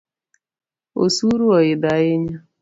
[1.03, 2.37] Osuru oidhi ahinya